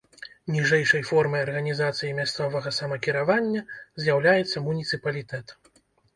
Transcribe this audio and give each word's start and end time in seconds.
Ніжэйшай 0.53 1.03
формай 1.09 1.43
арганізацыі 1.47 2.09
мясцовага 2.21 2.73
самакіравання 2.79 3.61
з'яўляецца 4.07 4.57
муніцыпалітэт. 4.71 5.47